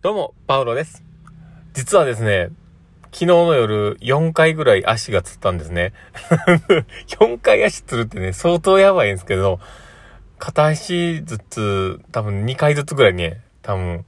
[0.00, 1.02] どうも、パウロです。
[1.74, 2.50] 実はですね、
[3.06, 5.92] 昨日の夜4回ぐらい足がつったんですね。
[7.18, 9.58] 4回足つるってね、相当やばいんですけど、
[10.38, 14.06] 片足ずつ、多分2回ずつぐらいね、多分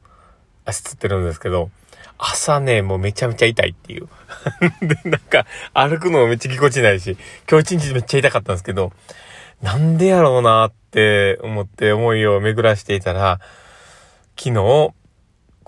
[0.64, 1.72] 足つってるんですけど、
[2.18, 4.08] 朝ね、もうめちゃめちゃ痛いっていう。
[4.86, 5.44] で、なんか、
[5.74, 7.18] 歩くのもめっちゃぎこちないし、
[7.50, 8.92] 今日一日めっちゃ痛かったんですけど、
[9.60, 13.40] なんでやろうなって思って思いを巡らしていたら、
[14.38, 14.94] 昨日、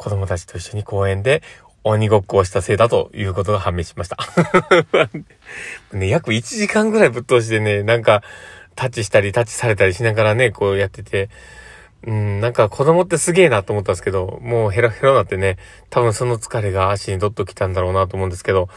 [0.02, 1.42] 子供たちと一緒に公園で
[1.84, 4.16] 鬼ごっこをしたせいだということが判明しました。
[5.96, 8.22] ね、約1時間ぐらいぶっ通してね、なんか、
[8.74, 11.28] タッチしたり、タッチされたりしながらね、こうやってて、
[12.04, 15.56] うん、なんか子供ってすげえなと思ったんですけど、もうヘロヘロになってね、
[15.88, 18.68] 多分その疲れが足にどっと来たんだろうなと思うんですけど、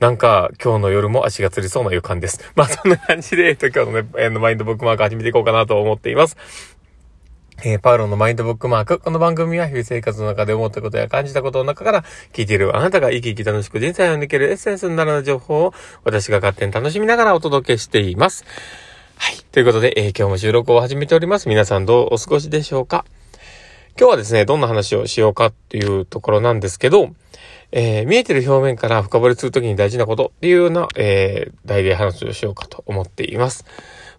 [0.00, 2.52] なんか今日の夜も足がつりそうな予感です。
[2.56, 6.36] まあそんな感じで、えっと今日のね、マインドブックマーク始めていこうかなと思っています。
[7.62, 8.98] えー、パウロのマインドブックマーク。
[8.98, 18.44] この番組は日々生活の中で思ったことや感じたことの中から聞いているあなたが生き生き楽しく人生を抜けるエッセンスになる情報を私が勝手に楽しみながらお届けしています。
[19.16, 19.36] はい。
[19.52, 21.48] ということで、えー、今日も収録を始めております。
[21.48, 23.04] 皆さんどうお過ごしでしょうか？
[23.96, 27.10] 今日はですね、どんな話をしようかっていうところなんですけど、
[27.70, 33.64] えー、見えてる表面から深掘りするときに大事なことっていうような、えー、題で話をしようかと思っています。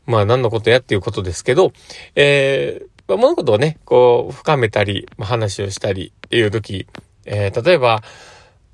[0.05, 1.73] まあ何のことやっていうことですけど、
[2.15, 6.87] えー、物事をね、こう、深めたり、ま、話をしたりっていう時、
[7.25, 8.01] えー、例えば、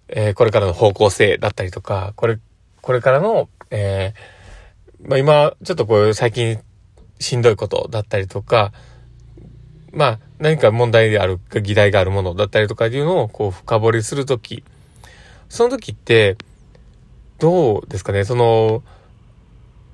[0.08, 2.40] えー、これからの方向性だったりとか、これ、
[2.82, 6.60] これからの、えー、まあ、今、ちょっとこう、最近、
[7.20, 8.72] しんどいことだったりとか、
[9.92, 14.64] まあ、何か問題である、議題があるものだったりとかっていうのを、こう、深掘りするとき、
[15.50, 16.38] その時って、
[17.38, 18.84] どうですかね、その、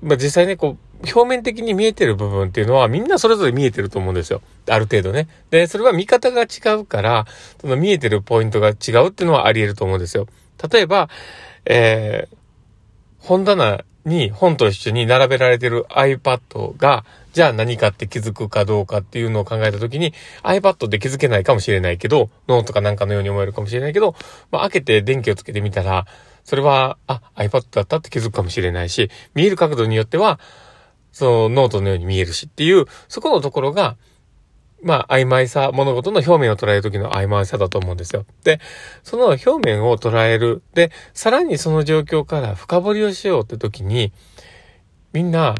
[0.00, 4.42] まあ、実際ね、こう、表面的に見えてる部分っていうのはみんなそれぞれ見えてると思うんですよ。
[4.68, 5.28] ある程度ね。
[5.50, 7.26] で、それは見方が違うから、
[7.60, 10.26] その見えてるポイントが違うっていうのはあり得ると思うんですよ。
[10.70, 11.08] 例えば、
[11.64, 12.36] えー、
[13.20, 24.16] 本棚に本と一緒に並べられてる iPad が、じゃあ何かって気づくかどうかっていうのを考えたときに iPad で気づけないかもしれないけど、ノートかなんかのように思えるかもしれないけど、
[24.50, 26.06] まあ、開けて電気をつけてみたら、
[26.44, 30.40] それは、あ、iPad だったって気づくかもしれないし、見える角度によっては、
[31.12, 33.96] そのノートのように見えるしっていう、そこのところが、
[34.82, 38.24] まあ、曖昧さ、物事の表面を捉えるときの曖昧さだと思うんですよ。
[38.44, 38.60] で、
[39.02, 40.62] その表面を捉える。
[40.74, 44.12] で、さらにその状況から深掘りをしようってときに、
[45.12, 45.56] みんな、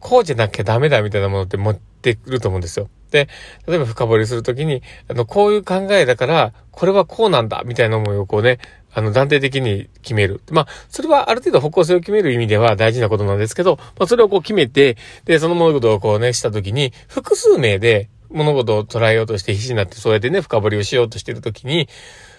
[0.00, 1.56] こうじゃなきゃダメだみたいなものって
[1.98, 2.88] ってくると思うんですよ。
[3.10, 3.28] で、
[3.66, 8.58] 例えば深掘りするときに、あの、こういう考えだから、これはこうなんだみたいな思いをこうね、
[8.92, 10.40] あの、断定的に決める。
[10.50, 21.88] まあ、それはある程度方向性を決める意味では大事なことなんですけど、まあ、それをこう決めて、で、その物事をこうね、したときに、複数名で物事を捉えようとして必死になって、そうやってね、深掘りをしようとしてるときに、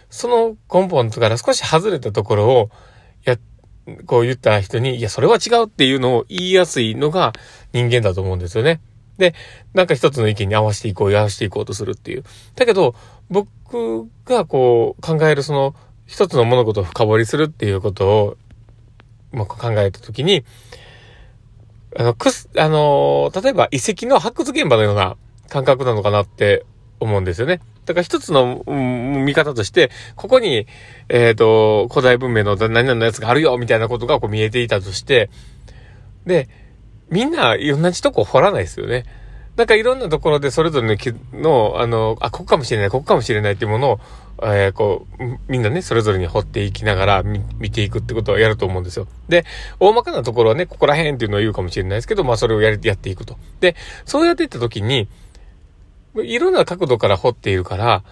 [0.10, 2.70] その根本から少し外れたところを、
[3.26, 3.38] や、
[4.06, 7.34] こう言った人に、いや、それは違うっていうのを言いやすいのが
[7.74, 8.82] 人間だと思うんですよね。
[9.20, 9.36] で、
[9.74, 12.24] なんか一つの意見に合わせていこう、合わせていこうとするっていう。
[12.56, 12.96] だけど、
[13.30, 15.76] 僕がこう考えるその
[16.08, 18.38] 一つの物事を深掘りするっていうことを、
[19.32, 20.44] まあ、考えたときに、
[21.96, 25.18] あの、くす、あの例えば遺跡の発掘現場のような
[25.50, 26.66] 感覚なのかなって
[27.00, 27.60] 思うんですよね。
[27.86, 30.68] だから一つの、見方として、ここに、
[31.10, 35.30] えっ、ー、と、古代文明の何々のやつがあるよ、みたいなことがこう見えていたとして、
[36.26, 36.48] で、
[37.10, 39.06] みんな同じとこ掘らないですよね。
[39.56, 40.98] なんかいろんなところでそれぞれの
[41.34, 44.00] の、あの、あ、ここかもしれない、ここかもしれないっていうものを、
[44.42, 49.06] えー、こう、みんなね、それぞれに掘っていきながら見ていくってことはやると思うんですよ。
[49.28, 49.44] で、
[49.82, 53.38] 大まかなところはね、ここら辺っていうのを言うかもしれないですけど、まあそれをやり、やっていくと。
[53.60, 55.10] で、そうやっていった時に、
[56.16, 58.04] いろんな角度から掘っているから、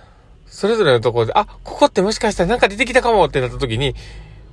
[0.47, 3.95] それぞれのところで、あ、ここってもしかしたらなんか出てきたかもってなった時に、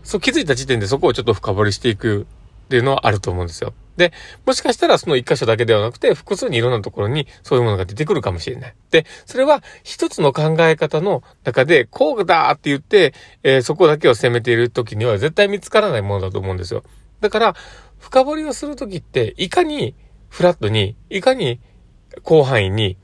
[0.04, 2.26] そう気づいた時点でそこをちょっと深掘りしていく
[2.66, 3.72] っていうのはあると思うんですよ。
[3.96, 4.12] で、
[4.44, 8.74] もしかしたらその一箇所だけではなくて、複数にいろんなところにそういうものが出てくるかもしれない。
[8.90, 16.82] で、それは一つの考え方の中で、こうだって言って、えー、そこだけを攻めている時には絶対見つからないものだと思うんですよ。
[17.20, 17.54] だから、
[17.98, 19.94] 深掘りをするときって、いかに
[20.28, 21.60] フラットに、いかに
[22.26, 22.96] 広範囲に、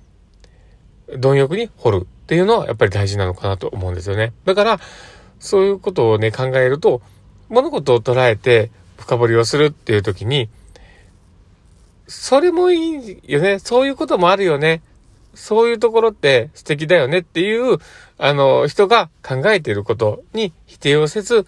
[1.18, 4.32] 貪欲に掘るっていうのはやっぱり大事なのかなと思うんですよね。
[4.44, 4.80] だから、
[5.38, 7.02] そういうことをね、考えると、
[7.48, 10.48] 物事を捉えて深掘りをするっていう時に、
[12.10, 13.58] それもいいよね。
[13.60, 14.82] そういうこともあるよね。
[15.34, 17.78] そういうところって素敵だよねっていう、
[18.18, 21.46] あの、人が考えていることに否定をせず、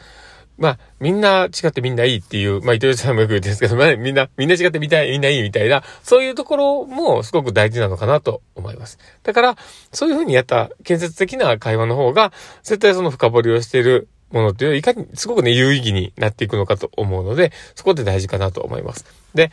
[0.59, 8.99] まあ、みんな違ってみんないいっていう、まあ、伊藤さんもよく言ってるんですけど、まあ、みんな、みんな違ってみたい、みんないいみたいな、そういうところもすごく大事なのかなと思います。
[9.25, 9.57] だから、
[9.93, 12.33] そういうふうにやった建設的な会話の方が、
[12.63, 19.05] 絶対その深掘りをしているものっていうのは、いかに、すごくね、有意義になっていくのかと思うので、そこで大事かなと思います。
[19.35, 19.51] で、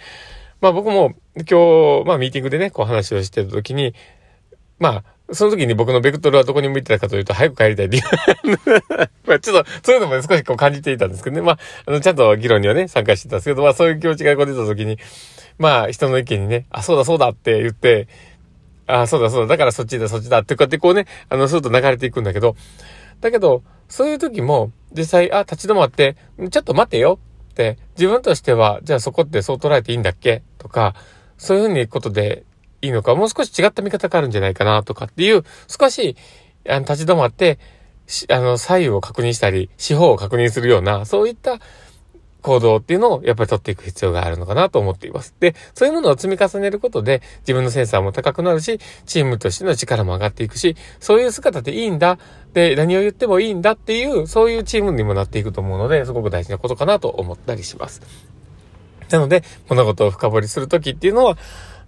[0.61, 3.93] まあ僕も今日、まあミーティングでね、こう話をしてた時に、
[4.79, 8.03] まあ、その時に僕のベクトルはどこに向いてたかというと、早く帰りたいっていう
[9.27, 11.41] まあちょっと、そういうのも、少しこう感じていたんですけどね。
[11.41, 14.97] まあ、あの、ちゃんと議論にはね、参加してたんですけど、まあそういう気持ちがこう出た時に、
[15.57, 18.07] まあ人の意見にね、あ、そうだそうだって言って、
[18.87, 22.55] あ、そうだそうだ、だからそっちだそっちだってこうやってこうね、あの、スーッと流れていくんだけど、
[23.21, 26.15] だけど、そういう時も、実際、あ、立ち止まって、
[26.49, 27.19] ちょっと待てよ
[27.51, 30.93] って、自分としては、じゃあそこってそう捉えていいんだっけとか、
[31.37, 32.43] そういうふうにことで
[32.83, 36.15] いいのか、もう少し違った見方があるんじゃないかなとかっていう、少し、
[36.67, 37.57] あの、立ち止まって、
[38.29, 41.59] あの、左右を確認したり、四方を確認するような、そういった
[42.41, 45.35] 行動っていうのをやっぱり取っていく必要があるのかなと思っています。
[45.39, 52.17] で、そういうものを積み重ねることで自分のセンサーも高くなるし、チームとしての力も上がっていくし、そういう姿でいいんだ。
[52.53, 58.01] で、何を言ってもいいんだっていう、そういうチームにもなっていくと思うので、すごく大事なことかなと思ったりします。
[59.11, 61.37] なので、物事を深掘りするときっていうのは、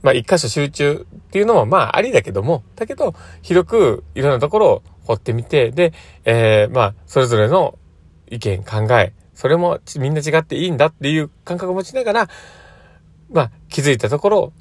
[0.01, 5.93] まあ、一箇所集中っていうのも、まあ、ありだけども、だけど、広くいろんなところを掘ってみて、で、
[6.25, 7.77] えー、まあ、それぞれの
[8.29, 12.29] 意見、考え、それもみんな違っていいんだっていう感覚を持ちながら、
[13.31, 14.53] まあ、気づいたところ、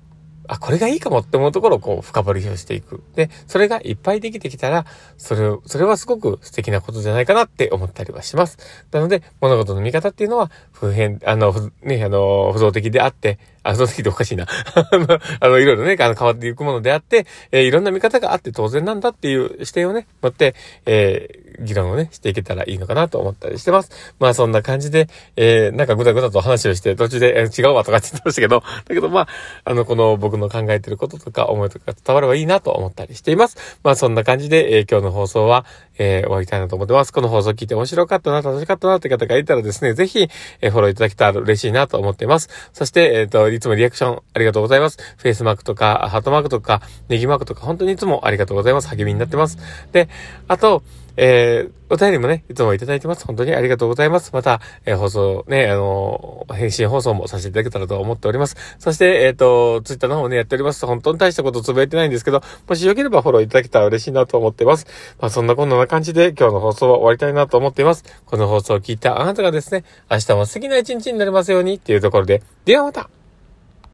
[0.49, 3.03] あ、これがいいかもって思うところをこう深掘りをしていく。
[3.15, 4.85] で、それがいっぱいできてきたら、
[5.17, 8.59] それを、それはすごく素敵なことじゃないかなって思ったりはします。
[8.91, 14.47] なので、物事の見方っていうのは、普遍、あの、ね、あの、不動的であって、あ、の時でおかしいな。
[15.41, 20.55] あの、いろいろね、あの、変わっていくものであって、えー、いろんな見方があって当然なんだっていう視点をね、持って、
[20.87, 24.15] えー、議論をね、していけたらいいのかなと思ったりしてます。
[24.19, 29.29] まあ、そんな感じで、えー、なんかぐだぐだと話をして、途中で、えー、違うわとかって言ってましたけど、 だけどまあ、
[29.65, 33.79] あの、この僕の考えてることとか思いとか伝わればいいなと思ったりしています。
[33.83, 35.67] まあ、そんな感じで、えー、今日の放送は、
[36.03, 37.13] えー、終わりたいなと思ってます。
[37.13, 40.29] この放送聞いて面白かったな、楽しかったなって方がいたらですね、ぜひ、
[40.63, 42.49] えー、フォローいただけたら嬉しいなと思っています。
[42.73, 44.97] そして、えっ、ー、と、いつもリアクションありがとうございます。
[45.19, 46.81] フェイスマークとか、ハートマークとか、
[47.11, 48.89] ネギマークとか、本当にいつもありがとうございます。
[48.89, 49.59] 励みになってます。
[49.93, 50.09] で、
[50.49, 50.83] あと、
[51.17, 53.27] えー、お便りもね、いつもいただいてます。
[53.27, 54.31] 本当にありがとうございます。
[54.33, 58.57] また、えー、放送ね、あのー、返信放送もさせていただけたらと思っております。
[58.79, 60.87] そして、えっ、ー、と、ツイッターの方もね、やっております。
[60.87, 64.87] 本当に大したことつぶやいてないんですけど、もしよければフォローいただけたら嬉しいなと思ってます。
[65.21, 68.05] まあ、そんなこんな感じで今日の放送は終わりたいなと思っています。
[68.25, 73.11] この放送を聞いたあなたがですね、明日も素敵な一日になりますようにっていうところで、ではまた